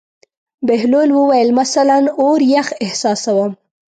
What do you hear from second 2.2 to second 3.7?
یخ احساسوم.